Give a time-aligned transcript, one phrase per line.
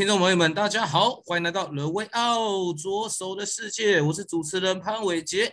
[0.00, 5.52] 听众朋友们，大家好，欢迎来到 The Way Out 左手的世界，我是主持人潘伟杰。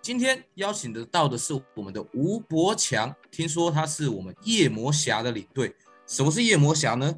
[0.00, 5.74] 今天邀请得到的是我们的吴柏强，听说他是我们夜魔侠的领队。
[6.06, 7.12] 什么是夜魔侠呢？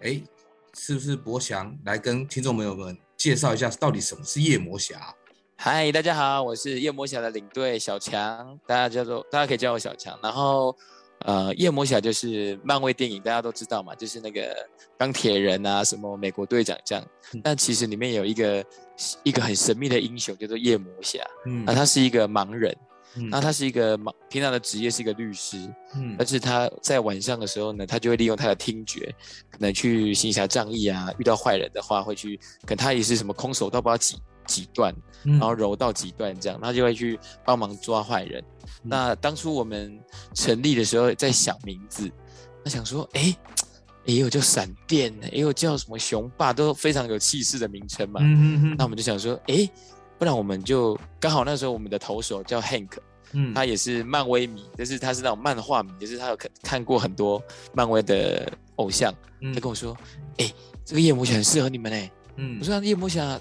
[0.00, 0.20] 哎，
[0.76, 5.14] 是不是伯强来跟听众朋友们介绍一下，到底什么是夜魔侠？
[5.58, 10.76] 嗨，大家好，我是夜魔侠的领队小强，大家叫做大家可以叫我小强，然后。
[11.26, 14.56] 呃，夜魔侠就是漫威电影，大家都知道嘛，就是那个
[14.96, 17.04] 钢铁人啊，什么美国队长这样。
[17.34, 18.64] 嗯、但其实里面有一个
[19.22, 21.18] 一个很神秘的英雄，叫做夜魔侠。
[21.46, 22.74] 嗯，那他是一个盲人，
[23.16, 25.58] 嗯、那他是一个盲，平常的职业是一个律师。
[25.94, 29.14] 嗯，但是他在晚上的时候呢，他就会利用他的听觉，
[29.50, 34.16] 可能去行侠仗义啊，遇到坏人的话会去，可能他也是什么空手道，不知道几
[34.50, 38.42] 几段，然后揉到几段这样，他就会去帮忙抓坏人。
[38.82, 39.96] 那当初我们
[40.34, 42.10] 成立的时候，在想名字，
[42.64, 43.34] 他想说，哎，
[44.04, 48.20] 也有叫闪电，也有叫什么雄霸，都非常有气势的名称嘛。
[48.22, 49.68] 嗯嗯，那我们就想说，哎，
[50.18, 52.98] 不然我们就刚好那时候我们的投手叫 Hank，
[53.32, 59.14] 嗯，他也是漫威迷，就是他是那种漫画迷，就是他有看看过很多漫威的偶像。
[59.54, 59.96] 他跟我说，
[60.38, 60.52] 哎，
[60.84, 62.10] 这个夜魔侠很适合你们哎。
[62.36, 63.38] 嗯，我说夜魔侠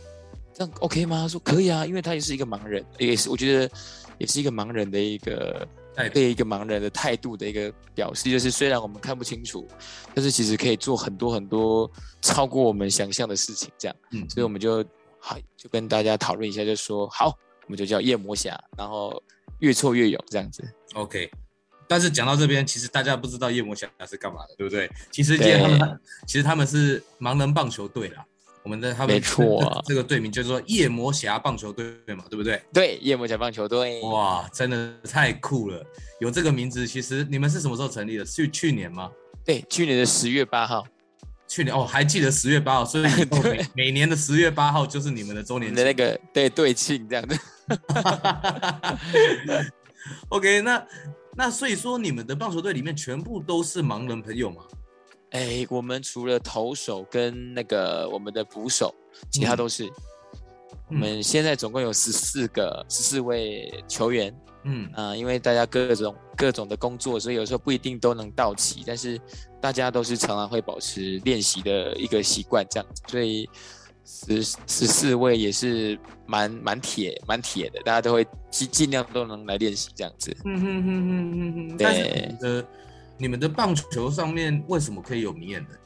[0.60, 1.22] 这样 OK 吗？
[1.22, 3.72] 他说可以啊，因为他也是一个盲人，也是我觉得。
[4.20, 5.66] 也是一个盲人的一个
[6.14, 9.66] 对一个盲人的态度的一个表示，就是虽然我们看不清楚，
[10.14, 11.90] 但是其实可以做很多很多
[12.22, 13.72] 超过我们想象的事情。
[13.78, 14.84] 这样，嗯，所以我们就
[15.20, 17.28] 好就跟大家讨论一下，就说好，
[17.64, 19.24] 我们就叫夜魔侠，然后
[19.60, 20.62] 越挫越勇这样子。
[20.96, 21.32] OK，
[21.88, 24.92] 但是讲到这边，其实大家不知道夜魔侠是干嘛的，对不对？
[25.12, 28.26] 其实今天他们其实他们是盲人棒球队啦。
[28.64, 32.62] 我们的他们没错、啊，这个队名叫做夜魔侠棒球队嘛，对不对？
[32.74, 34.02] 对，夜魔侠棒球队。
[34.02, 35.84] 哇，真的太酷了！
[36.20, 38.26] 有这个名字，其实你们是什么时候成立的？
[38.26, 39.10] 是去年吗？
[39.46, 40.86] 对，去年的十月八号。
[41.48, 43.06] 去年哦，还记得十月八号，所以
[43.74, 47.40] 每年的十月八号就是你们的周年庆的那个对对庆这样子。
[50.30, 50.86] OK，那
[51.36, 54.62] 那所以说你们的棒球队里面全部都是盲人朋友吗？
[55.32, 58.94] 哎，我们除了投手跟那个我们的捕手，
[59.30, 59.86] 其他都是。
[59.86, 59.92] 嗯、
[60.90, 69.20] 我们现在总共有十四个十四位球员，嗯啊、呃，因为大家各种各种的工作，所以有时候不一定都能到齐，但是
[69.62, 73.48] 大家都是常常会保持练习的一个习惯，这样，所以
[74.04, 80.36] 十十四位也是蛮蛮铁蛮铁的，大家都会尽尽量都能来练习这样子。
[80.46, 82.66] 嗯哼哼哼哼哼，对。
[83.20, 85.80] 你们的棒球上面为什么可以有明眼人？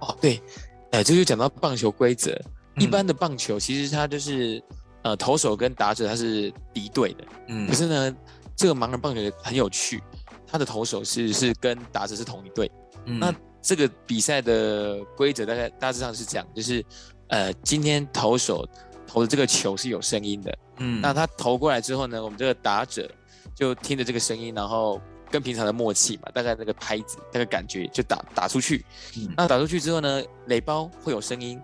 [0.00, 0.42] 哦，对，
[0.90, 2.32] 哎，这就讲到棒球规则。
[2.74, 4.60] 嗯、一般的棒球其实它就是，
[5.02, 7.24] 呃，投手跟打者他是敌对的。
[7.46, 7.68] 嗯。
[7.68, 8.16] 可是呢，
[8.56, 10.02] 这个盲人棒球很有趣，
[10.44, 12.68] 他的投手是是跟打者是同一队。
[13.06, 13.20] 嗯。
[13.20, 16.84] 那这个比赛的规则大概大致上是这样，就是，
[17.28, 18.68] 呃，今天投手
[19.06, 20.58] 投的这个球是有声音的。
[20.78, 21.00] 嗯。
[21.00, 23.08] 那他投过来之后呢，我们这个打者
[23.54, 25.00] 就听着这个声音，然后。
[25.32, 28.84] 跟平常的默契嘛，大概那个拍子，那个感觉就打打出去。
[29.16, 31.60] 嗯、那打出去之后呢，垒包会有声音，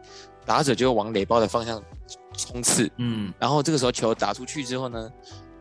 [0.47, 1.81] 打者就会往垒包的方向
[2.37, 2.91] 冲刺。
[2.97, 5.12] 嗯，然后这个时候球打出去之后呢，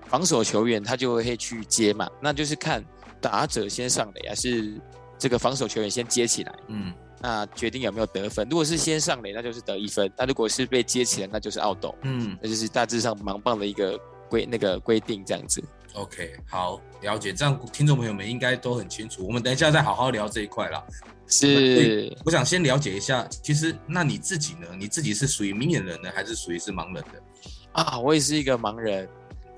[0.07, 2.83] 防守球员他就会去接嘛，那就是看
[3.19, 4.79] 打者先上垒还是
[5.19, 6.55] 这个防守球员先接起来。
[6.67, 8.47] 嗯，那决定有没有得分。
[8.49, 11.83] 如果是先上垒，那就是得一分；那如果是被接起来，那就是 out。
[12.03, 13.99] 嗯，那就是大致上盲棒的一个
[14.29, 15.63] 规那个规定这样子。
[15.97, 19.25] OK，好，了解，这样听众朋友们应该都很清楚。
[19.25, 20.83] 我们等一下再好好聊这一块啦。
[21.25, 24.67] 是，我想先了解一下，其实那你自己呢？
[24.77, 27.23] 你自己是属于明眼人呢，还是属于是盲人的？
[27.71, 29.09] 啊，我也是一个盲人。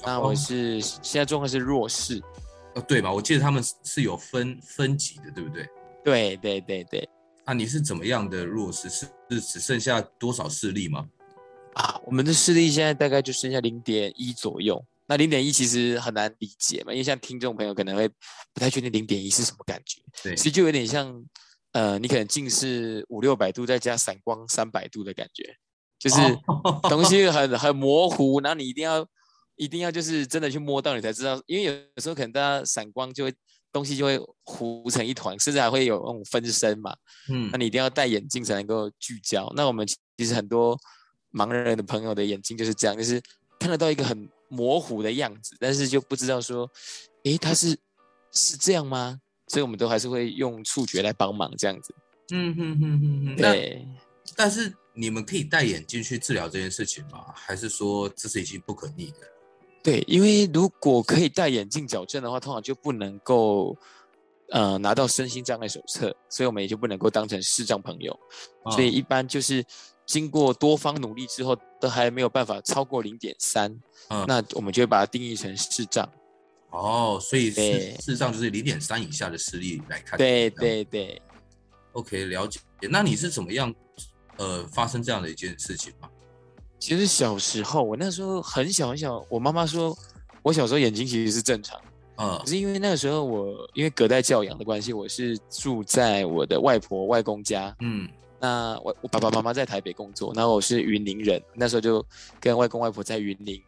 [0.06, 2.21] 那我是、哦、现在状况是弱视。
[2.75, 3.12] 哦，对吧？
[3.12, 5.68] 我记得他们是有分分级的，对不对？
[6.06, 7.09] 对对对对。
[7.44, 8.89] 啊，你是怎么样的弱势？
[8.89, 11.06] 是是只剩下多少视力吗？
[11.74, 14.81] 啊，我们的视力现在大概就剩下零点一左右。
[15.09, 18.07] 那零点一其实很难理解嘛，因为像听众朋友可能会
[18.53, 20.00] 不太确定零点一是什么感觉。
[20.23, 21.25] 对，其实就有点像，
[21.71, 25.56] 呃，你可能近视五六百度再加散光三百度的感觉，
[25.97, 26.15] 就是
[26.88, 29.03] 东西很很模糊，然后你一定要
[29.56, 33.33] 一定要就是真的去摸到你才知道，因为有时候可能大家散光就会
[33.71, 36.95] 东西就会糊成一团，甚至还会有那种分身嘛。
[37.31, 39.51] 嗯，那你一定要戴眼镜才能够聚焦。
[39.56, 40.77] 那我们其实很多
[41.33, 43.19] 盲人的朋友的眼睛就是这样，就是
[43.59, 46.69] 看得到一个很模糊的样子，但是就不知道说，
[47.23, 47.77] 诶，他是
[48.31, 49.19] 是这样吗？
[49.47, 51.95] 所以我们都还是会用触觉来帮忙这样子。
[52.31, 53.87] 嗯哼哼哼哼，对。
[54.35, 57.33] 但是你们可以戴眼镜去治疗这件事情吗？
[57.33, 59.17] 还是说这是已经不可逆的？
[59.81, 63.75] 对，因为如果可以戴眼镜矫正的话，通常就不能够
[64.51, 68.11] 呃拿到身心障碍手册，所以我们也就不能够当成视障朋友。
[68.65, 69.65] 哦、所以一般就是
[70.09, 73.79] 经过多方努力之后，都还没有办法超过零点三，
[74.27, 76.09] 那我们就会把它定义成视障。
[76.71, 80.17] 哦，所以视视障就是零点三以下的视力来看。
[80.17, 81.21] 对对对。
[81.91, 82.59] OK，了解。
[82.89, 83.71] 那你是怎么样
[84.38, 86.09] 呃发生这样的一件事情吗？
[86.79, 89.95] 其实小时候，我那时候很小很小，我妈妈说，
[90.41, 91.79] 我小时候眼睛其实是正常，
[92.17, 98.09] 嗯，可是因为那个时候我因为隔代教养的关系，我是住在我的外婆外公家，嗯，
[98.39, 102.06] 那我我爸爸妈妈在台北工作，然后我是云林人，那时候就
[102.39, 103.62] 跟外公外婆在云林，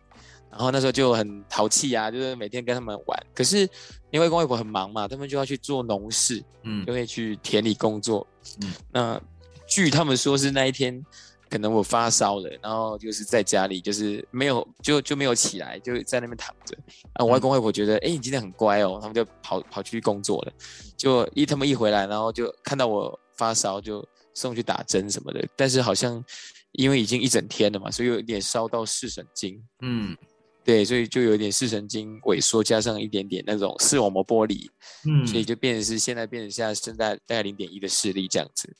[0.50, 3.59] 然后那时候就很淘气啊，就是每天跟他们玩，可是
[4.12, 8.25] 因为外公外婆很忙嘛，他们就要去做农事，嗯，就会去田里工作，
[8.62, 9.21] 嗯，那
[9.68, 11.03] 据他们说是那一天。
[11.51, 16.74] 可能我发烧了，然后就是在家里，就是没有就就没有起来，就在那边躺着。
[17.12, 20.53] 啊，我外公外婆觉得，哎、欸，你今天很乖哦，他们就跑跑去工作了。
[20.95, 24.01] 就一他们一回来，然后就看到我发烧，就
[24.33, 25.47] 送去打针什么的。
[25.55, 26.23] 但是好像
[26.73, 29.61] 因为已经一整天了嘛，所以有一点烧到视神经。
[29.81, 30.15] 嗯，
[30.63, 34.69] 对，所以就有点视神经萎缩，加上一点点那种视网膜剥离。
[35.05, 38.73] 嗯，所以就变成是现在变成现在现在大概零点一的视力这样子。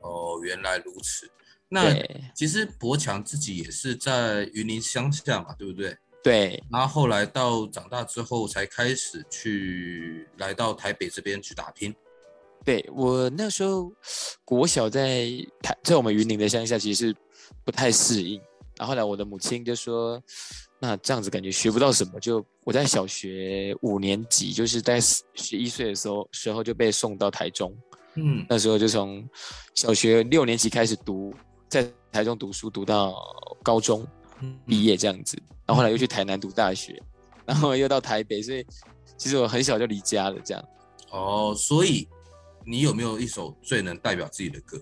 [0.00, 1.30] 哦，原来如此。
[1.68, 1.90] 那
[2.34, 5.96] 其实博强自己也是在云林乡下嘛，对不对？
[6.22, 6.62] 对。
[6.70, 11.94] 然后后来到长大之后，才开始去来到台北这边去打拼。
[12.64, 13.92] 对，我那时候
[14.44, 15.28] 国小在
[15.62, 17.16] 台，在我们云林的乡下，其实是
[17.64, 18.40] 不太适应。
[18.76, 20.22] 然后后来我的母亲就说
[20.80, 27.76] ：“那这样子感觉学不到什么。”就我在小学五年级，就是在十一岁的时候时候就被送到台中。
[28.14, 29.28] 嗯，那时候就从
[29.74, 31.32] 小学六年级开始读。
[31.68, 33.16] 在台中读书读到
[33.62, 34.06] 高中
[34.66, 37.02] 毕业这样子，然后后来又去台南读大学，
[37.46, 38.62] 然后又到台北，所以
[39.16, 40.62] 其实我很小就离家了这样。
[41.12, 42.06] 哦，所以
[42.64, 44.80] 你有没有一首最能代表自己的歌？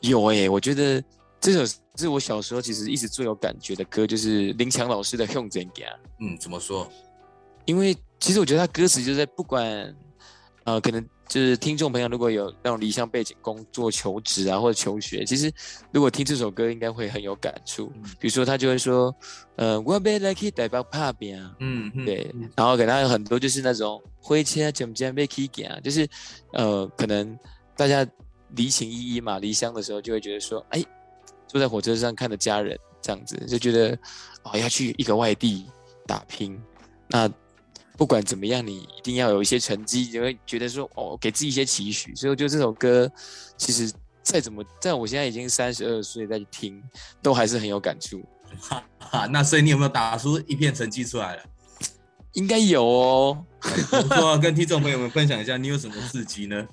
[0.00, 1.02] 有诶、欸，我觉得
[1.40, 5.86] 这首是我小时候其实一直最有感觉的歌，就是林强老师的《向前行》。
[6.20, 6.90] 嗯，怎么说？
[7.64, 9.94] 因为其实我觉得他歌词就在不管。
[10.64, 15.52] 呃，可能就是听众朋友如果有那种离乡背景、工作求职啊，或者求学，其实
[15.90, 17.92] 如果听这首歌，应该会很有感触。
[17.96, 19.14] 嗯、比如说，他就会说，
[19.56, 22.30] 呃，我要来去台北打拼啊，嗯，对。
[22.34, 26.08] 嗯、然后可能还有很多就是那种火车怎么怎么被起行，就是
[26.52, 27.36] 呃，可能
[27.76, 28.06] 大家
[28.54, 30.84] 离情依依嘛，离乡的时候就会觉得说，哎，
[31.48, 33.98] 坐在火车上看着家人这样子，就觉得
[34.44, 35.66] 哦要去一个外地
[36.06, 36.56] 打拼，
[37.08, 37.28] 那。
[37.96, 42.14] 不管怎么样，你一定要有一些成绩，你会觉得说哦，给自己一些期许。
[42.14, 43.10] 所以我觉得这首歌，
[43.56, 43.90] 其实
[44.22, 46.82] 再怎么，在我现在已经三十二岁再去听，
[47.22, 48.22] 都还是很有感触。
[48.60, 51.42] 哈哈，那所以你有没有打出一片成绩出来了？
[52.34, 53.44] 应该有哦。
[54.14, 56.68] 说跟听众朋友们分享一下，你有什么事迹呢？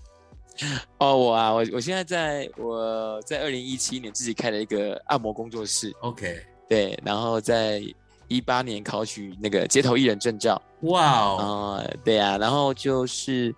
[0.97, 5.93] 哦，我啊，我我现在在我在二零一七年自己开了一个按摩工作室。
[6.01, 7.81] OK，对，然后在。
[8.33, 13.53] 一八年考取那个街头艺人证照，哇哦，呃，对啊，然后就是，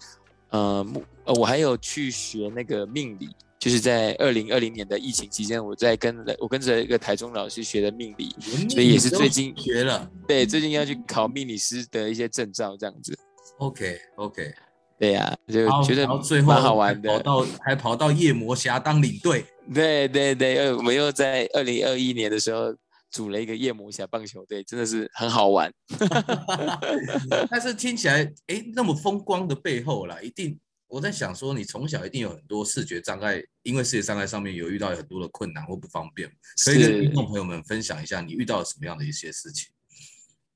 [0.50, 0.86] 呃，
[1.24, 8.36] 呃，我还有去学那个命理，就是在二零二零年的疫情期间，我在跟我跟着一个台中老师学的命理，
[8.70, 13.18] 所以也是最近学了，对，最近要去考命理师的一些证照，这样子。
[13.60, 14.54] OK OK，
[15.00, 16.08] 对呀，啊，就觉得
[16.44, 22.76] 蛮好玩的，跑到还跑到夜魔侠当领队，对对对，我们又在二零二一年的时候。
[23.16, 25.74] 组了一个夜魔侠棒球队，真的是很好玩。
[27.50, 39.72] 但是听起来，哎，那么风光的背后啦，一定我在想说，你从小一定有很多视觉障碍，因为视觉障碍上面有遇到很多的困难或不方便，所以跟听众朋友们分享一下你遇到了什么样的一些事情。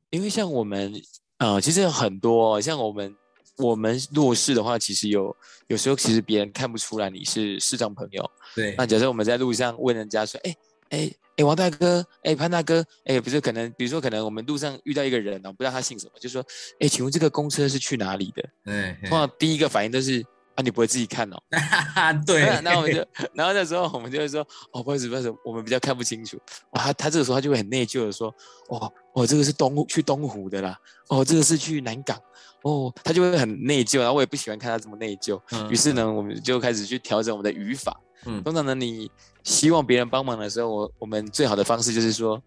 [0.09, 0.93] 因为像我们，
[1.37, 3.15] 呃，其实有很多，像我们
[3.55, 5.33] 我们弱视的话，其实有
[5.67, 8.29] 有时候其实别人看不出来你是视障朋友。
[8.53, 8.75] 对。
[8.77, 10.53] 那假设我们在路上问人家说，哎
[10.89, 11.12] 哎。
[11.38, 16.46] 哎，王大哥，哎，潘大哥，哎，不是，可能，比如说，可能我们路上遇到一个人哦，不知道他姓什么，就说，
[16.81, 18.43] 哎，请问这个公车是去哪里的？
[18.65, 20.22] 嗯，通常第一个反应都是
[20.59, 21.37] 啊，你不会自己看哦？
[22.27, 26.37] 对，然后我们就，然后那时候我们就会说，哦，不好意思，不好意思，我们比较看不清楚。
[26.71, 28.33] 哇，他他这个时候他就会很内疚的说，
[28.67, 32.19] 哦，哦，这个是东去东湖的啦，哦，这个是去南港，
[32.63, 33.99] 哦，他就会很内疚。
[33.99, 37.97] 然后我也不喜欢看他这么内疚，嗯、于是呢，我们就开始去调整我们的语法。
[38.25, 39.09] 嗯，通常呢，你
[39.43, 42.41] 希望别人帮忙的时候，我我们最好的方式就是说，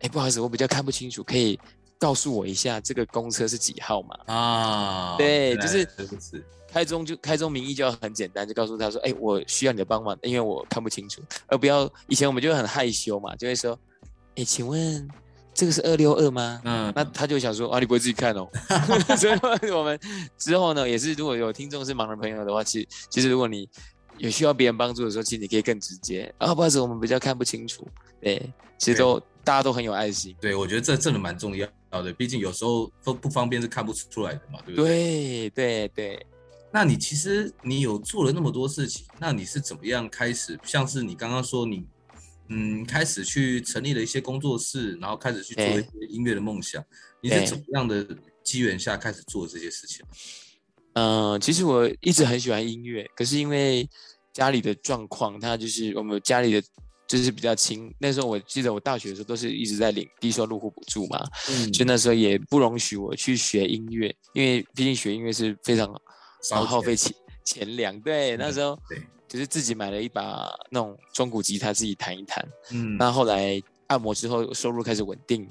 [0.00, 1.58] 哎，不好意思，我比较看不清楚，可以
[1.98, 4.16] 告诉我一下这个公车是几号嘛？
[4.26, 5.88] 啊，对，就是。
[6.74, 13.78] 开宗就开宗明义就要很简单，就告诉他说：“哎、欸，我需要你的帮忙，因为我看不清楚。”而不要以前我们就会很害羞嘛，就会说
[14.34, 15.08] ：“哎、欸，请问
[15.54, 18.48] 这个是二六二吗？”嗯，那他就想说：“啊，你不会自己看哦。”
[19.16, 19.96] 所以我们
[20.36, 23.68] 之后呢，也是如果有听众是盲人朋友的话，其实其实如果你
[24.18, 27.86] 有需要别人帮助的时候，其实你可以更直接啊，不好意思，我们比较看不清楚。
[28.20, 30.34] 对，其实都大家都很有爱心。
[30.40, 31.68] 对，我觉得这真的蛮重要
[32.02, 35.50] 的，毕竟有时候不不方便是看不出来的嘛，对不对？
[35.50, 36.26] 对对对。
[36.72, 40.58] 那你其实你有做了那么多事情，那你是怎么样开始？
[40.64, 41.86] 像是你刚刚说你，
[42.48, 46.84] 嗯，开始去成立了一些工作室，然后开始去做一些音乐的梦想。
[47.20, 48.04] 你是怎么样的
[48.42, 50.04] 机缘下开始做这些事情？
[50.94, 53.88] 嗯、呃，其实我一直很喜欢音乐，可是因为
[54.32, 56.62] 家里的状况，他就是我们家里的
[57.16, 57.94] 就是比较轻。
[57.98, 65.94] 那时候我记得我大学的时候都是一直在领低收入户补助嘛，嗯，所以那时候也不容许我去学音乐，因为毕竟学音乐是非常。
[66.50, 67.10] 耗费钱
[67.42, 72.46] 钱粮，对，那时候对，就是自己买了一把那种中古吉他，自己弹一弹。
[72.70, 75.48] 嗯，那后来按摩之后收入开始稳定，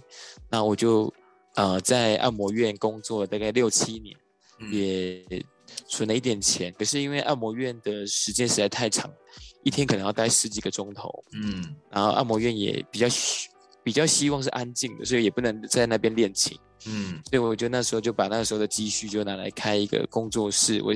[0.52, 1.12] 那我就
[1.56, 4.16] 呃在按摩院工作了大概六七年，
[4.60, 5.44] 嗯、也
[5.88, 6.72] 存了一点钱。
[6.78, 9.12] 可是因为按摩院的时间实在太长，
[9.64, 11.24] 一天可能要待十几个钟头。
[11.34, 13.08] 嗯，然后按摩院也比较
[13.84, 16.58] 比较希望是安静的，所以也不能在那边练琴。
[16.86, 20.82] 嗯，所以我就那时候就把那时候的积蓄就拿来开一个工作室。
[20.84, 20.94] 我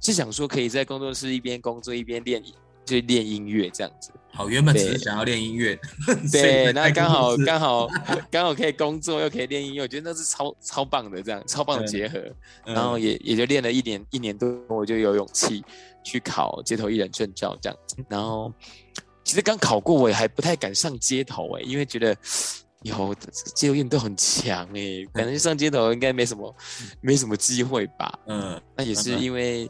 [0.00, 2.42] 是想说，可以在工作室一边工作一边练，
[2.88, 4.10] 就练音乐这样子。
[4.32, 5.78] 好，原本只是想要练音乐，
[6.30, 7.88] 对，那刚好刚好
[8.30, 12.18] 刚好可以工作又可以练音乐，我觉得那是超超棒的，这样超棒的结合。
[12.66, 15.64] 嗯、然后也也就练了一年一年多，我就有勇气
[16.04, 17.96] 去考街头艺人证照这样子。
[18.08, 18.52] 然后
[19.24, 22.16] 其实刚考过，我也还不太敢上街头哎、欸，因为觉得。
[22.84, 23.12] 以后
[23.56, 26.54] 街头艺人都很强哎、欸，感觉上街头应该没什么，
[27.00, 28.16] 没什么机会吧。
[28.28, 29.68] 嗯，那也是因为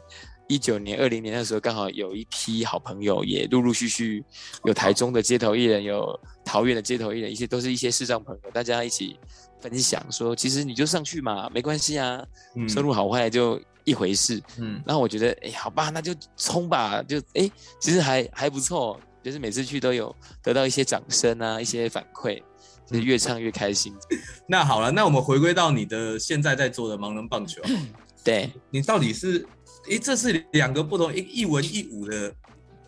[0.49, 4.21] 一九年、二零年那时候，刚好有一批好朋友也陆陆续续
[4.65, 9.17] 有台中的街头艺人，有桃园的街头艺人，一些都是一些视障朋友，大家一起
[9.61, 12.21] 分享说，其实你就上去嘛，没关系啊，
[12.67, 14.41] 收入好坏就一回事。
[14.57, 22.41] 嗯，然后我觉得，哎，好吧，那就冲吧，就哎，其实还还不错，就是每次去都有得到一些掌声啊，一些反馈。
[22.91, 23.93] 是越唱越开心。
[24.49, 27.61] 那好了，那我们回归到你的现在在做的盲人棒球。
[28.23, 29.47] 对，你到底是，
[29.87, 32.33] 诶，这是两个不同一一文一武的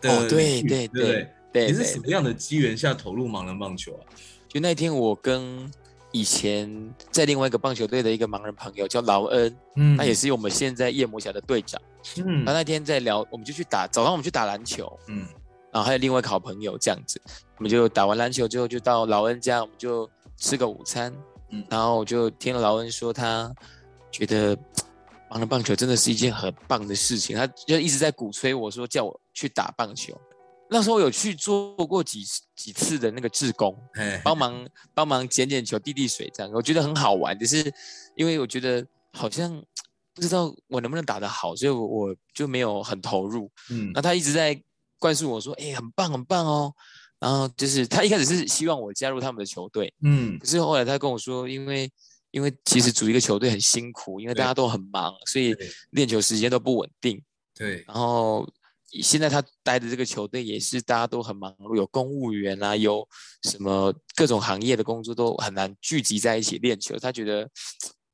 [0.00, 4.04] 的、哦，对对对对，对你是什么样的机缘下投入盲人棒球啊？
[4.48, 5.70] 就那天我跟
[6.10, 11.80] 以前在另外一个棒球队的一个盲人朋友叫劳恩，嗯，他也是我们现在夜魔侠的队长，
[12.18, 15.26] 嗯，他那天在聊，我们就去打，早上我们去打篮球，嗯。
[15.72, 17.18] 然后还有另外一个好朋友这样子，
[17.56, 20.06] 我们就打完篮球之后就到劳恩家，我们就
[20.36, 21.10] 吃个午餐。
[21.48, 23.50] 嗯，然后我就听了劳恩说，他
[24.10, 24.54] 觉得
[25.32, 30.18] 盲人棒球真的是一件很棒的事情，他就一直在鼓吹我说叫我去打棒球。
[30.68, 32.22] 那时候有去做过几
[32.54, 33.76] 几次的那个志工，
[34.22, 37.38] 帮忙帮忙捡捡球、递递水这样，我觉得很好玩。
[37.38, 37.72] 只是
[38.14, 39.50] 因为我觉得好像
[40.14, 43.50] 不知道我能不能打得好，所以我我就没有很投入。
[43.70, 44.62] 嗯，那他一直在。
[44.98, 46.72] 灌输我说：“哎、欸，很棒，很棒哦。”
[47.18, 51.90] 然后就是他一开始是希望我加入他们的球队，嗯，可是后来他跟我说，因为
[52.32, 55.54] 因为其实组一个球队很辛苦，因为大家都很忙，所以
[55.90, 57.22] 练球时间都不稳定。
[57.54, 57.84] 对。
[57.86, 58.44] 然后
[59.00, 63.06] 现在他待的这个球队也是大家都很忙碌，有公务员啊，有
[63.44, 66.98] 什么各种行业的工作都很难聚集在一起练球。
[66.98, 67.48] 他觉得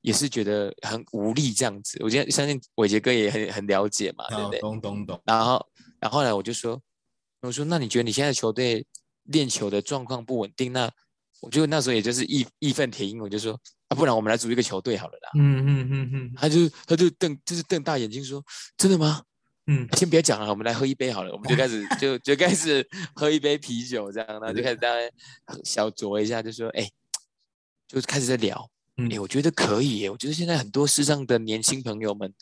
[0.02, 1.98] 也是觉得很无力这样子。
[2.02, 4.60] 我觉得相信伟杰哥也很很了解嘛，对不对？
[4.60, 5.20] 懂懂懂。
[5.24, 5.66] 然后。
[6.00, 6.80] 然后后来我就说，
[7.40, 8.86] 我说那你觉得你现在球队
[9.24, 10.88] 练球的状况不稳定，那
[11.40, 13.52] 我就那时候也就是义义愤填膺，我就说
[13.88, 15.30] 啊，不然我们来组一个球队好了啦。
[15.38, 18.42] 嗯嗯嗯嗯，他就他就瞪就是瞪大眼睛说，
[18.76, 19.22] 真的吗？
[19.66, 21.32] 嗯，先别讲了，我们来喝一杯好了。
[21.32, 25.10] 我们就开始 就就开始喝一杯啤酒这样，然后就开始大家
[25.64, 26.90] 小酌一下，就说哎，
[27.86, 28.68] 就开始在聊。
[29.10, 32.32] 哎，我觉得可以耶，我觉得现在很多世上的年轻朋友们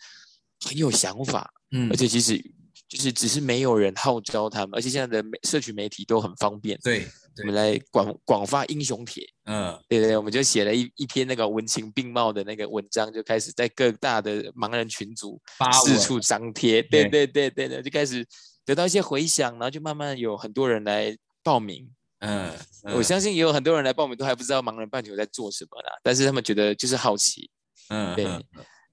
[0.64, 2.42] 很有想法，嗯，而且其实。
[2.88, 7.04] 就是只是没有人号召他们，而且现在的社群媒体都很方便，对
[7.42, 9.22] 我们来广广发英雄帖。
[9.44, 15.40] 嗯，对对，我们就写了一一篇那个文情并茂的那个文章，就开始在各大的盲人群组
[15.82, 16.82] 四处张贴。
[16.82, 18.26] 对对对对对，就开始
[18.64, 21.90] 得到一些回响，然后就慢慢有很多人来报名。
[22.20, 22.50] 嗯，
[22.84, 27.50] 嗯，我相信也有很多人来报名，都还不知道盲人棒球在做什么啦，但是他们觉得就是好奇。
[27.88, 28.26] 嗯，对。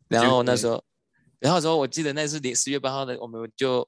[0.09, 0.83] 然后那时候，
[1.39, 3.87] 然后时候，我记得那是十月八号的，我们就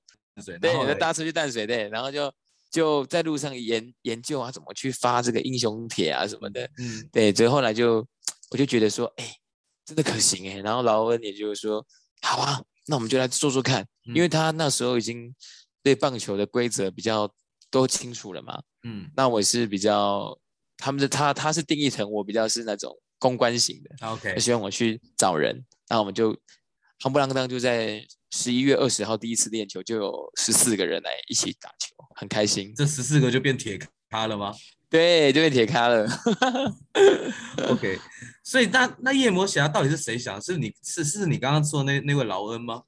[0.60, 2.34] 对，搭车去淡水，对，然后就
[2.76, 6.70] 就在路上研研究啊，怎么去发这个英雄帖啊什么的。
[6.78, 8.06] 嗯，对，所以后来就
[8.52, 9.34] 我就觉得说，哎，
[9.86, 10.60] 真的可行哎。
[10.60, 11.86] 然后劳恩也就是说，
[12.22, 15.34] 好啊，那我们就来做做看，因为他那时候已经
[15.82, 17.34] 对棒球的规则比较
[17.72, 18.62] 都清楚了嘛。
[18.84, 20.38] 嗯，那我是比较，
[20.76, 26.34] 他们的他他是定义成我比较是那种公关型的，OK，希望我去找人，那我们就
[27.00, 32.74] 夯不啷当就在十一月二十号第一次练球，就有十四个人来一起打球，很开心。
[32.76, 33.80] 这十四个就变铁
[34.10, 34.52] 咖了吗？
[34.90, 36.08] 对，就变铁咖了。
[37.70, 38.00] OK，
[38.44, 40.42] 所以那那夜魔侠到底是谁想？
[40.42, 42.82] 是你是是你刚刚说的那那位劳恩吗？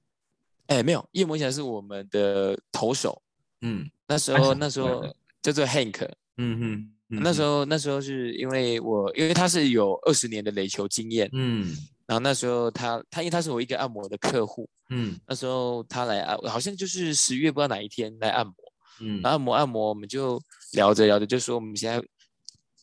[0.65, 3.22] 哎，没有，夜魔侠是我们的投手。
[3.62, 5.05] 嗯，那时候那时候。
[5.39, 6.05] 叫做 Hank，
[6.38, 11.74] 嗯哼，嗯那时候那时候是因为我，因为他是有二十年的垒球经验，嗯，
[12.05, 18.53] 然后那时候他他因为他是我一个按摩的客户，嗯，那时候他来按，好像就是十月不知道哪一天来按摩，
[19.00, 20.42] 嗯，按摩按摩，我们就
[20.74, 22.01] 聊着聊着就说我们现在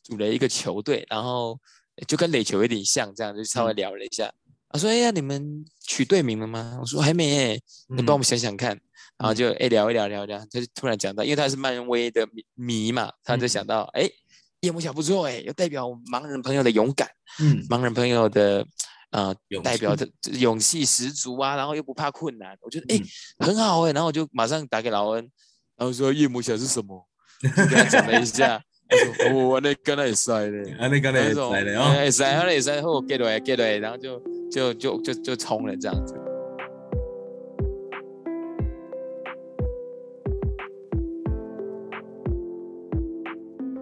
[0.03, 1.59] 组了一个球队，然后
[2.07, 4.33] 就跟垒球有点像，这样就稍微聊了一下，
[4.71, 6.79] 他、嗯、说哎呀，你们取队名了吗？
[6.81, 8.81] 我说还没诶，你帮我们想想看。
[9.17, 14.11] 然后就哎聊一聊聊一聊，他就突然讲到，因为他是漫威的迷嘛，他就想到哎，
[14.59, 18.67] 夜魔侠不错哎，又代表盲人朋友的勇敢，嗯，盲人朋友的
[19.11, 20.85] 呃代表的勇气。
[20.85, 23.01] 十足啊，然后又不怕困难，我觉得哎
[23.39, 25.31] 很好哎，然后我就马上打给劳恩，
[25.77, 27.05] 然后说夜魔侠是什么，
[27.43, 28.97] 就跟他讲了一下，他
[29.29, 31.73] 说我那刚才也塞嘞， 啊那刚才也塞嘞，
[32.05, 36.15] 也塞，他也塞，后 get 了 get 了，然后就就就就就冲了这样子。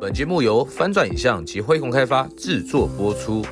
[0.00, 3.44] 本节目由翻转影像及辉洪开发制作播出。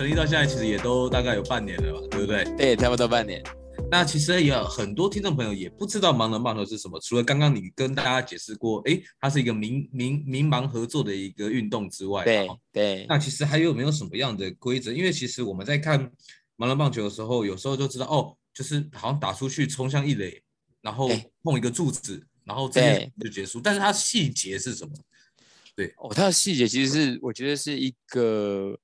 [0.00, 2.42] 成立到现在，其实也都大概有半年了吧，对不对？
[2.56, 3.44] 对，差不多半年。
[3.90, 13.06] 那其实也有很多听众朋友也不知道盲人棒球是什么，除了刚刚你跟大家解释过，哎，它是一个明明明盲合作的一个运动之外，对对。
[13.10, 14.90] 那其实还有没有什么样的规则？
[14.90, 16.10] 因为其实我们在看。
[16.56, 20.42] 盲人棒球的时候，有时候就知道哦，就是好像打出去冲向一垒，
[20.80, 21.10] 然后
[21.42, 23.60] 碰一个柱子，然后这样就结束。
[23.60, 24.92] 但是它细节是什么？
[25.76, 28.78] 对哦，它的细节其实是我觉得是一个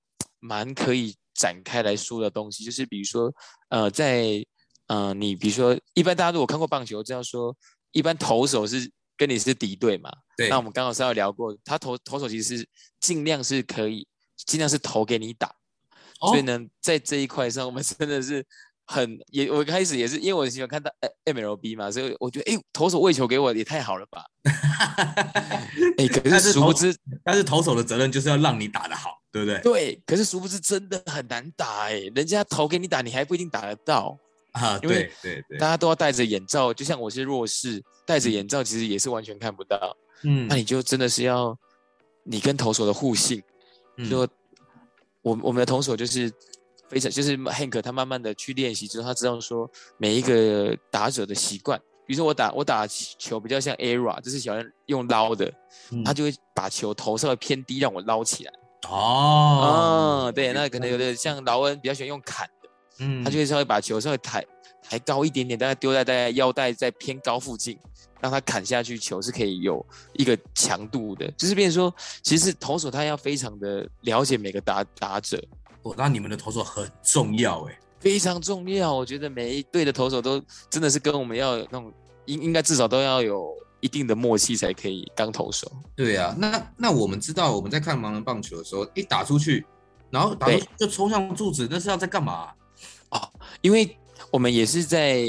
[0.46, 2.64] 蛮可以展开来说的东西。
[2.64, 3.32] 就是比如说，
[3.68, 4.44] 呃，在
[4.87, 7.54] 呃，你比如说，一般大家如果看过棒球，这样说，
[7.90, 10.11] 一般投手是跟你是敌对嘛？
[10.37, 10.48] 对。
[10.48, 12.68] 那我们刚好是要聊过，他投投手其实是
[13.00, 14.06] 尽量是可以，
[14.37, 15.52] 尽量是投给你打。
[16.20, 18.46] 所以呢，在这一块上，我们真的是
[18.87, 19.51] 很也。
[19.51, 20.90] 我开始也是因为我喜欢看到
[21.25, 24.25] MLB 嘛，所以我觉得，哎，投手喂球给我也太好了吧。
[25.99, 29.61] 哎，可是殊不知，但是投手的责任就是要让你打得好，对不对？
[29.61, 34.16] 对，可是殊不知真的很难打哎，人家投给你打，你还不一定打得到
[34.53, 34.79] 啊。
[34.79, 39.96] 对对对，大家都要戴着眼罩，就像我是弱视，戴着眼罩其实也是完全看不到。
[40.22, 41.59] 嗯，那你就真的是要
[42.22, 43.42] 你跟投手的互信，
[44.09, 44.25] 说。
[44.25, 44.31] 嗯
[45.27, 46.33] 我我们的投手就是
[46.88, 55.53] 非常就是 Hank，他慢慢的去练习之后，他知道说每一个打者的习惯，比如说我打我打球比较像 ERA，就是喜欢用捞的，
[55.90, 58.53] 嗯、他就会把球投稍微偏低让我捞起来。
[58.88, 62.68] 哦，嗯，对，那可能有的像劳恩比较喜欢用砍的，
[63.01, 64.44] 嗯，他就会稍微把球稍微抬
[64.83, 67.79] 抬高一点点，大概丢在大概腰带在偏高附近。
[68.18, 75.38] 让他砍下去，球是可以有一个强度的，就是变成说，其实投手他要非常的了解每个打打者。
[75.90, 78.94] 哦，那你们的投手很重要哎，非常重要。
[78.94, 81.92] 我觉得每一队的投手都真的是跟我们要有那种
[82.27, 85.70] 应应该至少都要有一定的默契才可以当投手。
[85.94, 89.64] 对啊，那那我们知道我们在看盲人棒球的时候，一打出去，
[90.11, 92.55] 然后打出去就冲向柱子，那是要在干嘛啊？
[93.11, 93.96] 哦，因为
[94.31, 95.25] 我们也是在。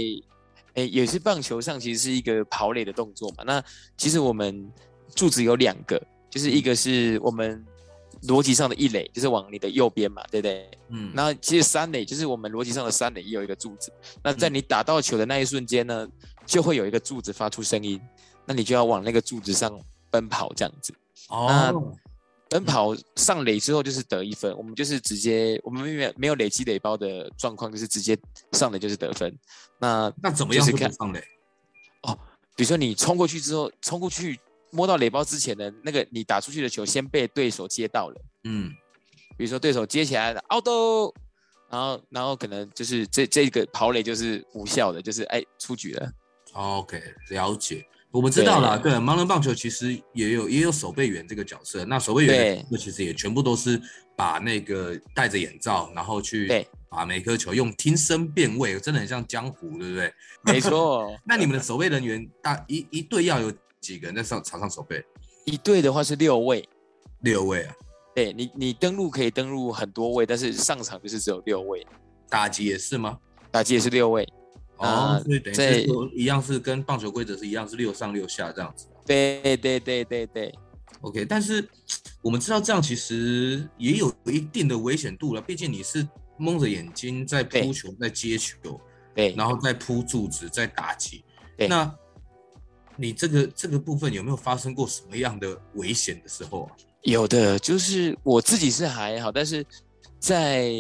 [0.77, 3.43] 诶，也是棒球上其实是一个跑垒的动作嘛。
[3.43, 3.59] 那
[3.97, 4.71] 其实我们
[5.15, 7.65] 柱子有两个，就是一个是我们
[8.23, 10.69] 逻辑上的一垒，就是往你的右边嘛，对不对？
[10.89, 11.11] 嗯。
[11.13, 13.91] 那其实三垒就是我们逻辑上的三垒也有一个柱子。
[14.23, 16.07] 那在你打到球的那一瞬间呢，
[16.45, 18.01] 就会有一个柱子发出声音，
[18.45, 20.93] 那你就要往那个柱子上奔跑这样子。
[21.29, 21.47] 哦。
[21.49, 21.97] 那
[22.49, 28.17] 奔跑上垒之后就是得一分，我们就是直接我们没有没有累积垒包的状况，就是直接
[28.53, 29.37] 上垒就是得分。
[29.79, 31.21] 那那怎么样是看上垒？
[32.03, 32.17] 哦，
[32.55, 34.39] 比如说你冲过去之后，冲过去
[34.71, 38.71] 摸到垒包之前的那个你打出去的球先被对手接到了，嗯，
[39.37, 40.67] 比如说对手接起来了，out，
[41.69, 46.11] 然后然后可能就是这这个跑垒就是无效的，就是哎出局了。
[46.53, 47.85] OK，了解。
[48.09, 51.83] 我们知道了，对，盲人棒球其实也有也有守备员这个角色。
[51.85, 53.79] 那守备员那其实也全部都是
[54.15, 60.13] 把那个戴着眼罩，然后去把每颗球用听声辨位，真的很像江湖，对不对？
[60.41, 61.13] 没错。
[61.25, 63.51] 那你们的守备人员大一一队要有
[63.81, 65.03] 几个人在上场上守备？
[65.45, 66.67] 一队的话是六位，
[67.21, 67.75] 六位啊。
[68.13, 71.85] 对你，你登录可以登录很多位，但是上场就是只有六位。
[72.29, 73.17] 打击也是吗？
[73.51, 74.27] 打击也是六位。
[74.77, 78.87] 哦，所以等于是说一样是跟棒球规则是一样，是六上六下这样子。
[79.05, 80.53] 对对对对对。
[81.01, 81.67] OK，但是
[82.21, 88.57] 我们知道这样其实也有一定的危险度了，毕竟你是蒙着眼睛在扑球，在接球，
[89.13, 91.23] 对，然后再扑柱子，在打击。
[91.55, 91.95] 对，那
[92.97, 96.75] 你这个这个部分有没有发生过什么样的危险的时候啊？
[97.03, 99.65] 有的，就是我自己是还好，但是
[100.19, 100.71] 在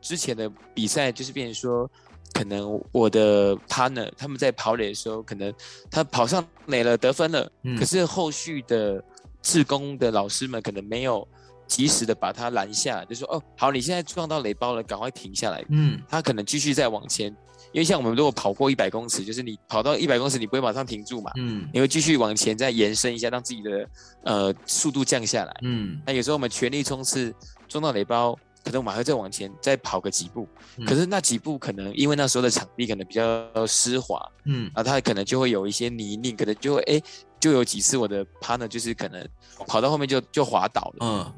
[0.00, 1.90] 之前的比赛就是变成说。
[2.32, 5.50] 可能我的 partner 他们在跑垒的时候，可能
[5.90, 9.02] 他跑上垒了得分了，嗯，可是后续的
[9.40, 11.26] 志工的老师们可能没有
[11.66, 15.64] 及时的把他拦下，就说哦，好，你现在撞到垒包了，赶快停下来。
[15.70, 17.34] 嗯，他可能继续再往前，
[17.72, 23.88] 因为像我们如果跑过一百公尺，就是你跑到一百公尺，你不会马上停住嘛，嗯，你会继续往前再延伸一下，让自己的
[24.24, 25.56] 呃速度降下来。
[25.62, 27.34] 嗯，那有时候我们全力冲刺
[27.68, 28.38] 撞到雷包。
[28.64, 37.00] 可能我们还会再往前再跑个几步，嗯、可是那几步可能因为那时候的场地可能比较湿滑，嗯，啊，它可能就会有一些泥泞，可能就会哎，
[37.38, 39.24] 就有几次我的 partner 就是可能
[39.68, 41.32] 跑到后面就就滑倒了，嗯，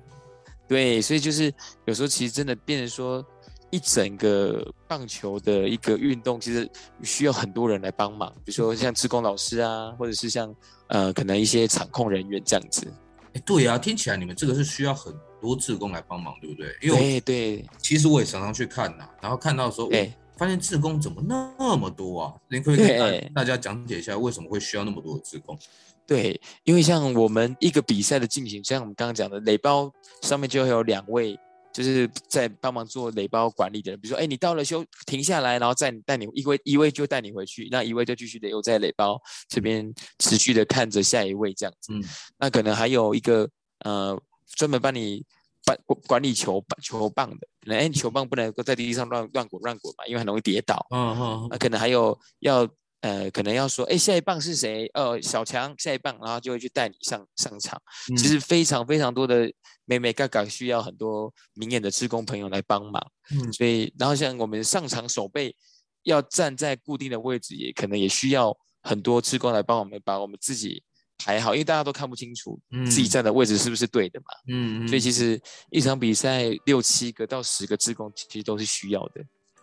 [0.67, 1.53] 对，所以就是
[1.85, 3.23] 有时候其实真的变成说
[3.71, 6.71] 一整个棒球的一个运动，其实
[7.03, 10.55] 需要很多人来帮忙，比如说像志工老师啊，或者是像
[10.89, 12.87] 呃可能一些场控人员这样子。
[13.35, 15.15] 哎，对啊，听起来你们这个是需要很。
[15.41, 16.77] 多志工来帮忙，对不对？
[16.83, 22.35] 因为对，对，其实我也常常去看呐，然后看到说，哎，发现志工怎么那么多啊？
[22.49, 25.57] 您可以给大家讲解一下为什么会需要那么多的志工？
[26.05, 29.89] 对，因为像我们一个比赛的进行，像我们刚刚讲的垒包
[30.23, 31.39] 上面就会有两位，
[31.83, 34.01] 就是在帮忙做垒包管理的人。
[34.01, 41.93] 比如说，哎，你到了休停下来，然后再带你一位一位就带你回去，那一位就继续留在垒包这边持续的看着下一位这样子。
[41.93, 42.03] 嗯，
[42.39, 43.49] 那可能还有一个
[43.85, 44.21] 呃。
[44.57, 45.23] 专门帮你
[45.63, 50.87] 管管理球棒球棒的，可能哎，球棒不能够在地上乱乱滚乱滚嘛，因为很容易跌倒。
[50.91, 51.47] 嗯嗯。
[51.51, 52.67] 那可能还有要
[53.01, 54.91] 呃，可能要说，哎，下一棒是谁？
[54.95, 57.81] 呃，小强下一棒，然后就会去带你上上场。
[58.11, 59.53] 嗯、其实非常非常多的
[59.85, 63.01] 眉眉角角需要很多明眼的志工朋友来帮忙。
[63.31, 63.53] 嗯。
[63.53, 65.55] 所以，然后像我们上场守备
[66.03, 70.83] 要站在固定的位置，也可能也需要很多志工来帮我们把我们自己。
[71.21, 74.27] 排好，因为大家都看不清楚自己站的位置是不是对的嘛。
[74.47, 75.37] 嗯，所以其实
[75.69, 79.21] 一场比赛六七个到十个志工其实都是需要的。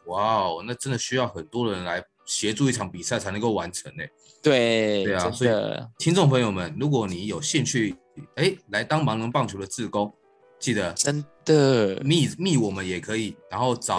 [0.07, 4.03] 哇哦，那真的需要很多人来协助一场比赛才能够完成呢。
[4.41, 5.31] 对，对啊。
[5.31, 5.51] 所以
[5.97, 7.95] 听众朋友们，如果你有兴趣，
[8.35, 10.13] 哎，来当盲人棒球的志工，
[10.59, 13.97] 记得真的密密我们也可以，然后找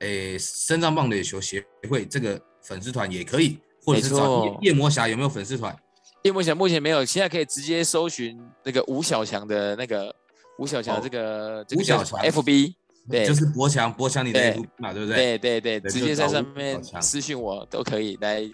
[0.00, 5.74] 哎深藏棒垒球协会这个粉丝团也可以，或者是找夜魔侠有没有粉丝团？
[6.22, 10.14] 夜魔侠目前没有，现在可以直接搜寻那个吴小强的那个
[10.58, 12.74] 吴小强这个吴小强 FB，
[13.08, 15.38] 对，就是博强博强你的 FB 嘛，对不对？
[15.38, 18.48] 对对对，直接在上面私信我都可以来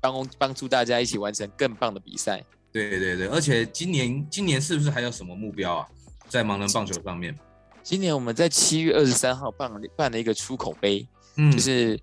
[0.00, 2.42] 帮帮助大家一起完成更棒的比赛。
[2.72, 5.88] 对对对，而且今年今年是不是还有什么目标啊？
[6.28, 7.36] 在盲人棒球上面，
[7.82, 11.98] 今年我们在七月二十三号办办了一个出口杯，嗯，就是。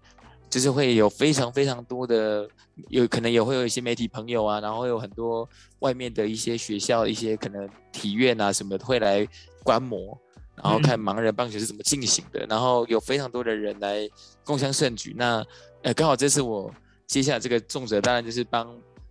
[0.50, 2.48] 就是会有非常非常多的，
[2.90, 9.28] 有可能也会有一些媒体朋友啊，然后有很多外面的一些学校、一些可能体院啊什么的会来
[9.64, 10.16] 观摩，
[10.56, 14.08] 然后看盲人棒球是怎么进行的，嗯、然后有非常多的人来
[14.44, 15.16] 共襄盛举。
[15.18, 15.46] 那
[15.82, 16.74] 呃，刚好这次我
[17.08, 18.70] 接下来这个重责，当然就是帮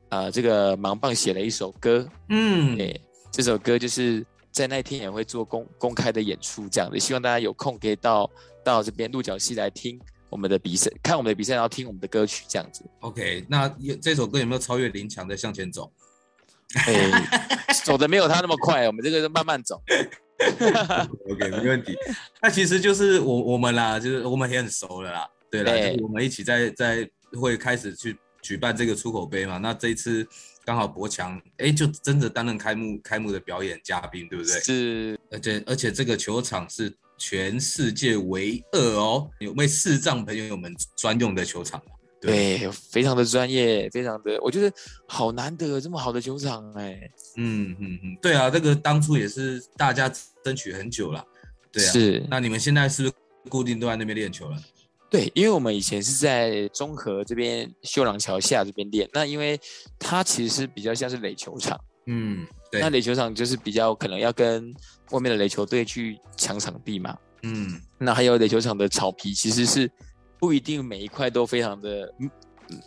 [0.08, 3.00] 啊、呃、这个盲棒写了一首歌，嗯，对，
[3.30, 8.30] 这首歌就是在那天也会做公公开的演出，这样的，希望大家有空可以到
[8.64, 10.00] 到这边鹿角溪来听。
[10.30, 12.82] 我们的比赛，看我们的比赛，然后听我们的歌曲，这样子。
[13.00, 13.68] OK，那
[14.00, 15.92] 这首歌有没有超越林强的向前走？
[16.86, 17.10] 欸、
[17.84, 19.78] 走的没有他那么快，我们这个是慢慢走。
[21.30, 21.96] OK，没问题。
[22.40, 25.28] 那其实就是我我们啦，就是我们也很熟了啦。
[25.50, 27.08] 对啦，对，就是我们一起在在
[27.40, 30.26] 会开始去举办这个出口杯嘛，那这一次
[30.64, 34.60] 刚好博强哎，就真的担任开幕开幕的表演嘉宾，对不对？
[34.60, 41.80] 是，而且而且这个球场是全世界唯二哦，有为视障朋友们专用的球场。
[42.22, 44.72] 对，对，非常的专业，非常的，我觉得
[45.08, 47.10] 好难得这么好的球场哎。
[47.36, 50.10] 嗯嗯嗯，对啊，这个当初也是大家
[50.44, 51.24] 争取很久了。
[51.72, 52.24] 对啊，是。
[52.30, 53.14] 那你们现在是不是
[53.48, 54.56] 固定都在那边练球了？
[55.10, 59.58] 对，因为我们以前是在中和这边秀朗桥下这边练，那因为
[59.98, 61.78] 它其实比较像是垒球场。
[62.06, 62.80] 嗯，对。
[62.80, 64.72] 那垒球场就是比较可能要跟
[65.10, 67.18] 外面的垒球队去抢场地嘛。
[67.42, 67.80] 嗯。
[67.98, 69.90] 那还有垒球场的草皮其实是。
[70.42, 72.12] 不一定每一块都非常的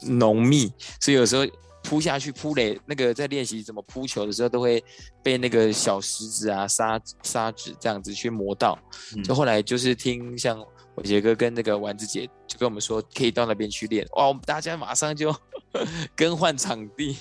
[0.02, 1.48] 浓密，所以有时候
[1.82, 4.84] 扑下去扑垒，那个在练习怎么扑球的时候，都会
[5.24, 8.78] 被那个小石子啊、沙沙子这样子去磨到。
[9.24, 10.60] 就后来就是听像
[10.96, 14.06] 伟杰哥跟那个丸子姐就跟我们说，可以到那边去练。
[14.18, 15.34] 哇，我们大家马上就
[16.14, 17.16] 更换场地，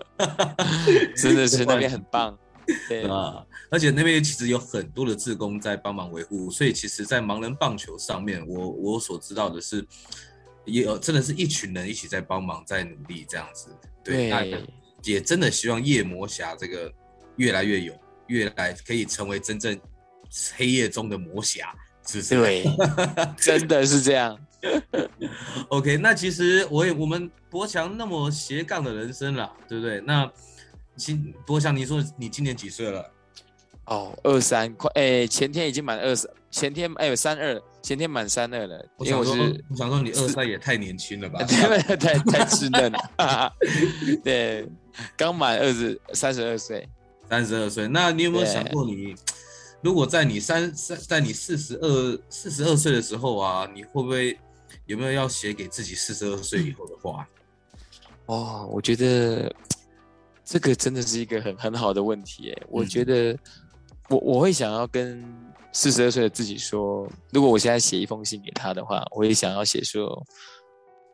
[1.16, 2.38] 真的是那边很棒。
[2.88, 9.86] 对啊，而且那边其实有很多的志工在帮忙维护，所以其实，在盲人棒球上面，我我所知道的是，
[10.64, 13.70] 也有真的是一群人一起在帮忙，在努力这样子。
[14.04, 14.64] 对，对
[15.02, 16.92] 也真的希望夜魔侠这个
[17.36, 17.94] 越来越有，
[18.26, 19.78] 越来可以成为真正
[20.56, 21.74] 黑夜中的魔侠，
[22.06, 22.34] 是不是？
[22.40, 22.64] 对，
[23.38, 24.38] 真的是这样。
[25.68, 30.00] OK，那其实我也我们博强那么斜杠的人生了，对不对？
[30.00, 30.30] 那。
[31.00, 33.10] 今博强，你说你今年几岁了？
[33.86, 38.86] 哦，二三快哎，前天已经满二十，前天哎有三二，前天满三二了。
[38.98, 41.42] 因为我是，我想说你二三也太年轻了吧？
[41.48, 43.52] 太太太稚嫩了。
[44.22, 44.68] 对，
[45.16, 46.86] 刚满二十三十二岁，
[47.30, 47.88] 三十二岁。
[47.88, 49.14] 那你有没有想过你，你
[49.80, 54.38] 如果在你三三在你四十二四十二岁的时候啊，你会不会
[54.84, 57.26] 有没有要写给自己四十二岁以后的话？
[58.26, 59.50] 哦，我觉得。
[60.50, 63.38] 这个真的是一个很很好的问题，哎，我觉得
[64.08, 65.24] 我我会想要跟
[65.72, 70.26] 四十二岁的自己说，如果我现在写一封信给他的话，我也想要写说，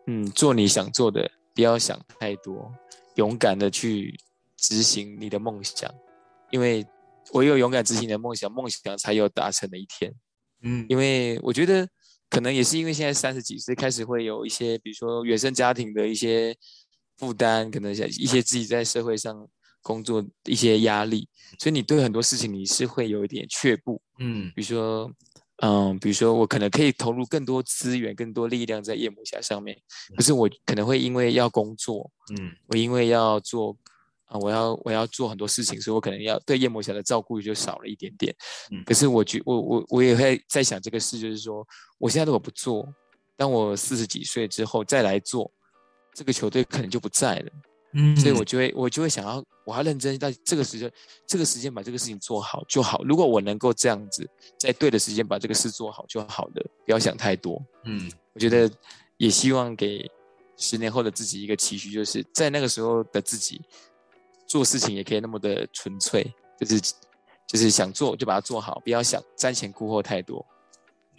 [0.06, 2.72] 嗯，做你想做的，不要想太多，
[3.16, 4.18] 勇敢的去
[4.56, 5.94] 执行你的梦想，
[6.50, 6.82] 因为
[7.34, 10.10] 唯有勇敢执行你的梦想，梦想才有达成的一天。
[10.62, 11.86] 嗯，因为我觉得
[12.30, 16.56] 可能也是因为现在三十几岁开始会有一些，比如说原生家庭的一些。
[17.16, 19.48] 负担可能像一些自己在社会上
[19.82, 25.10] 工作一些压力，所以你对很多事情你是会有一点却步，嗯，比如说，
[25.62, 29.78] 嗯，比如说我可能可以投入更多资源、更多力量在夜魔侠上面，
[30.16, 33.76] 可是我可能会因为要工作，嗯，我因为要做
[34.24, 38.34] 啊，我要我要做很多事情，所以我可能要对夜魔侠的照顾就少了一点点，
[38.72, 41.66] 嗯，可是我觉我我我也会在想这个事，就是说
[41.98, 42.86] 我现在如果不做，
[43.36, 45.50] 当我四十几岁之后再来做。
[46.16, 47.52] 这个球队可能就不在了，
[47.92, 50.90] 嗯，所以我就会我就会想要，我要认真在这个时间，
[51.26, 53.04] 这个时间把这个事情做好就好。
[53.04, 54.26] 如果我能够这样子，
[54.58, 57.62] 在对的时间把这个事做好就好了，不要想太多。
[57.84, 58.70] 嗯，我觉得
[59.18, 60.10] 也希望给
[60.56, 63.60] 十年后的自己一个期许，就是在那个时候的自己
[64.46, 66.24] 做事情也可以那么的纯粹，
[66.58, 66.80] 就是
[67.46, 70.42] 就是想做就把它做好，不要想瞻前顾后太多。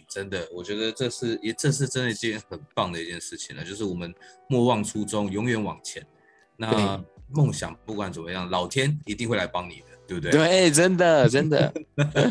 [0.08, 4.12] 真的，我觉得这是也这是真的一件很棒的一件事情了，就是我们
[4.48, 6.04] 莫忘初衷，永远往前。
[6.56, 10.30] 那梦想不管怎么样，老天一定会来帮你的，对不对？
[10.32, 11.72] 对，真的真的。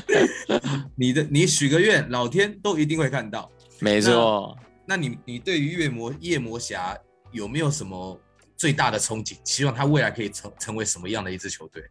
[0.97, 3.49] 你的你许个愿，老天都一定会看到。
[3.79, 4.57] 没错。
[4.85, 6.97] 那，你你对于夜魔夜魔侠
[7.31, 8.19] 有没有什么
[8.55, 9.37] 最大的憧憬？
[9.43, 11.83] 希望他未来可以成成为什么样的一支球队？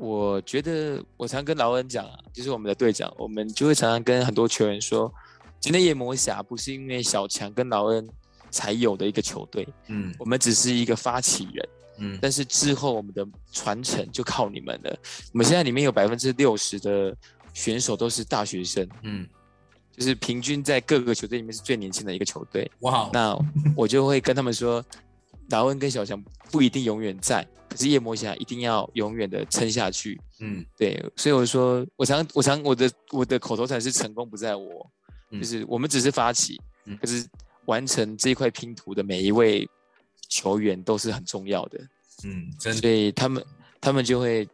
[0.00, 5.12] 我觉得我常跟劳恩讲啊，就是我们的队长，我们就会常常跟很多球员说，
[5.60, 8.08] 今天夜魔侠不是因为小强跟劳恩
[8.50, 14.98] 才有的一个球队，嗯，我们只是一个发起人，嗯，但是之后我们的传承就靠你们了。
[15.32, 17.14] 我们现在里面有百分之六十的
[17.52, 19.28] 选手都是大学生，嗯，
[19.94, 22.70] 就是平均在各个球队里面是最年轻的一个球队。
[22.80, 23.38] 哇，那
[23.76, 24.82] 我就会跟他们说，
[25.50, 27.46] 劳恩跟小强不一定永远在。
[27.68, 34.90] 可是夜魔侠一定要永远的撑下去，嗯，对，所以我说，我常我常我的我的口头禅是成功不在我，
[35.30, 37.24] 嗯、就是我们只是发起，嗯、可是
[37.66, 39.70] 完成这块拼图的每一位
[40.28, 41.78] 球员都是很重要的，
[42.24, 42.74] 嗯，真。
[42.74, 43.44] 的，所以他们
[43.80, 44.48] 他们就会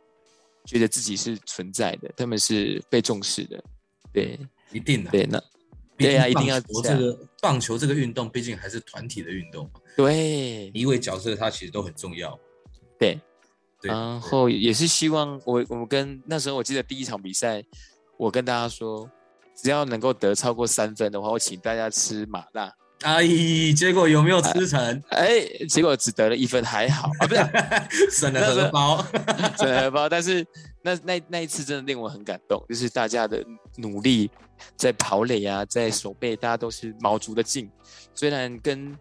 [0.67, 3.65] 觉得自己是存在的，他们是被重视的，
[4.13, 4.39] 对，
[4.73, 5.43] 一定的，对，那
[5.97, 12.39] 对呀、啊，一定要我这个棒球这个运动毕竟还是团体的运动，对，一位角色他其实都很重要。
[12.99, 13.21] 对，
[13.81, 17.65] 对，然后也是希望我我们跟那时候我记得第一场比赛，
[18.19, 19.11] 我跟大家说，
[19.57, 22.73] 只要能够得超过三分的话，我请大家吃麻辣。
[23.03, 23.27] 哎，
[23.77, 25.03] 结果有没有吃成？
[25.11, 29.05] 哎，结果只得了一分，还好啊，不是 省了荷包，
[29.59, 30.09] 省了荷包。
[30.09, 30.45] 但是
[30.83, 33.45] 那那那一次真的令我很感动，就是大家的
[33.77, 34.31] 努力，
[34.77, 37.71] 在跑垒啊，在守备，大家都是卯足了劲。
[38.15, 38.97] 虽然跟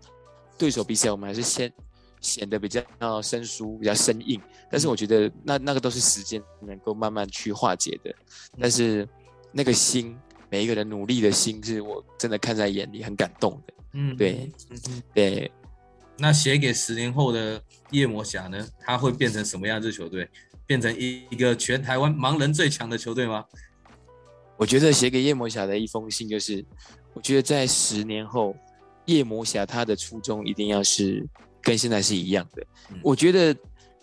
[0.58, 1.72] 对手比起来，我们还是先
[2.20, 2.84] 显得比较
[3.22, 4.40] 生疏，比较生硬。
[4.70, 8.14] 但是我觉得那那个都是时间能够慢慢去化解的。
[8.60, 9.08] 但是
[9.54, 10.18] 那个心，
[10.50, 13.74] 每一个人努力的心，是我真的看在眼里，很感动的。
[13.96, 15.52] 嗯，对，嗯对。
[16.18, 18.66] 那写给十年后的夜魔侠呢？
[18.80, 20.30] 他会变成什么样子球队？
[20.66, 23.44] 变成一一个全台湾盲人最强的球队吗？
[24.58, 26.64] 我觉得写给夜魔侠的一封信，就是
[27.14, 28.56] 我觉得在十年后，
[29.06, 31.26] 夜魔侠他的初衷一定要是
[31.62, 32.66] 跟现在是一样的。
[32.92, 33.56] 嗯、我觉得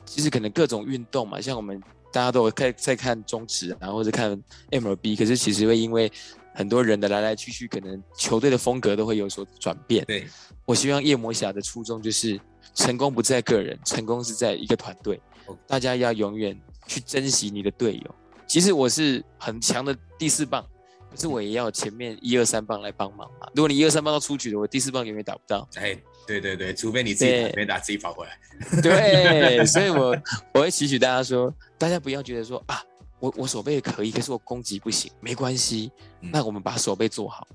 [0.07, 1.78] 其实可能各种运动嘛，像我们
[2.12, 6.11] 大家都在在看中职，然后或者看 MLB，可是其实会因为。
[6.54, 10.04] 很多人的来来去去，可能球队的风格都会有所转变。
[10.04, 10.26] 对，
[10.64, 12.38] 我希望夜魔侠的初衷就是
[12.74, 15.20] 成功不在个人，成功是在一个团队。
[15.66, 18.14] 大家要永远去珍惜你的队友。
[18.46, 20.64] 其实我是很强的第四棒，
[21.10, 23.48] 可是我也要前面一二三棒来帮忙嘛。
[23.54, 25.68] 如果你一二三棒都出局了，我第四棒永远打不到。
[25.76, 28.38] 哎，对对对，除非你自己打没打，自己跑回来。
[28.82, 30.16] 对， 所以我
[30.54, 32.82] 我会期许大家说，大家不要觉得说啊。
[33.22, 35.92] 我我手背也可以，可是我攻击不行，没关系。
[36.20, 37.46] 那我们把手背做好，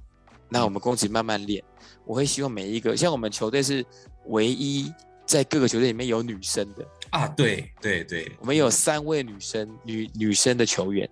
[0.47, 1.61] 那我们攻击慢慢练。
[2.05, 3.85] 我会希望每一个，像我们球队是
[4.27, 4.89] 唯一
[5.25, 11.09] 在各个球队里面有女生的啊，对对对，我们有三位女生女女生的球员。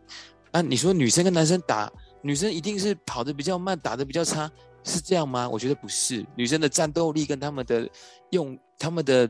[0.54, 1.92] 那你说女生跟男生打，
[2.22, 4.50] 女生一定是跑得比较慢，打得比较差，
[4.86, 5.50] 是这样吗？
[5.50, 7.90] 我觉得不是，女生的战斗力跟他们的
[8.30, 9.30] 用他们的。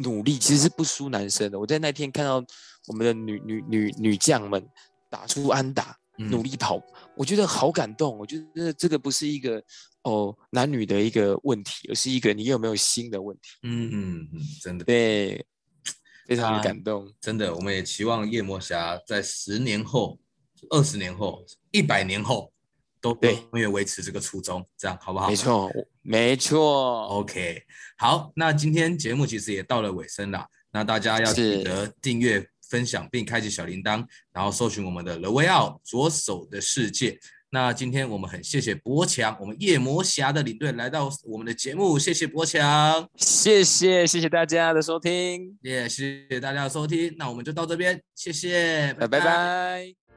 [0.00, 1.58] 努力其实是不输男生的。
[1.58, 2.40] 我在那天看到
[2.88, 4.66] 我们的女女女女将们
[5.08, 6.82] 打出安打，努力跑，嗯、
[7.16, 8.18] 我觉得好感动。
[8.18, 9.62] 我觉得这个不是一个
[10.02, 13.50] 哦男女的一个问题，而是一个你有没有心的问题。
[13.62, 15.46] 嗯嗯嗯，真的对，
[16.26, 17.12] 非常的感动。
[17.20, 20.18] 真的，我们也期望夜魔侠在十年后、
[20.70, 22.52] 二十年后、一百年后。
[23.00, 25.28] 都对，永远维持这个初衷，这样好不好？
[25.28, 25.70] 没错，
[26.02, 27.04] 没错。
[27.04, 27.62] OK，
[27.96, 37.18] 好，那今天节目其实也到了尾声了，那大家要记得订阅、分享并开启小铃铛，然后搜寻我们的 The Way Out 左手的世界。
[37.50, 49.18] 那今天我们很谢谢博强，我们夜魔侠的领队来到我们的节目，谢谢博强，谢谢谢谢大家的收听，也、yeah, 谢谢大家的收听，那我们就到这边，谢谢，拜拜。
[49.18, 50.07] 拜拜。